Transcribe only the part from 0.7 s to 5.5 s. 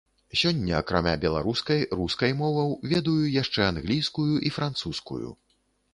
акрамя беларускай, рускай моваў, ведаю яшчэ англійскую і французскую.